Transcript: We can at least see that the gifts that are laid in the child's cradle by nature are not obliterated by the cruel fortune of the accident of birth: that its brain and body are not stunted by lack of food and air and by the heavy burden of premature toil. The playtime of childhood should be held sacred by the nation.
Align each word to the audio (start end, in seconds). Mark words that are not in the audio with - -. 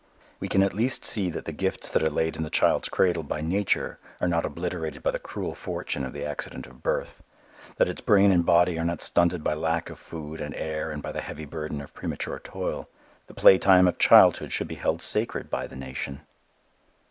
We 0.39 0.47
can 0.49 0.63
at 0.63 0.73
least 0.73 1.05
see 1.05 1.29
that 1.29 1.45
the 1.45 1.51
gifts 1.51 1.87
that 1.91 2.01
are 2.01 2.09
laid 2.09 2.35
in 2.35 2.41
the 2.41 2.49
child's 2.49 2.89
cradle 2.89 3.21
by 3.21 3.39
nature 3.39 3.99
are 4.19 4.27
not 4.27 4.47
obliterated 4.47 5.03
by 5.03 5.11
the 5.11 5.19
cruel 5.19 5.53
fortune 5.53 6.03
of 6.03 6.11
the 6.11 6.25
accident 6.25 6.65
of 6.65 6.81
birth: 6.81 7.21
that 7.75 7.87
its 7.87 8.01
brain 8.01 8.31
and 8.31 8.43
body 8.43 8.79
are 8.79 8.83
not 8.83 9.03
stunted 9.03 9.43
by 9.43 9.53
lack 9.53 9.91
of 9.91 9.99
food 9.99 10.41
and 10.41 10.55
air 10.55 10.89
and 10.89 11.03
by 11.03 11.11
the 11.11 11.21
heavy 11.21 11.45
burden 11.45 11.81
of 11.81 11.93
premature 11.93 12.39
toil. 12.39 12.89
The 13.27 13.35
playtime 13.35 13.87
of 13.87 13.99
childhood 13.99 14.51
should 14.51 14.67
be 14.67 14.73
held 14.81 15.03
sacred 15.03 15.51
by 15.51 15.67
the 15.67 15.75
nation. 15.75 16.21